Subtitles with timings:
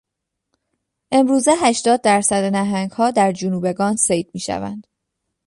[1.11, 4.87] امروزه هشتاد درصد نهنگها در جنوبگان صید میشوند.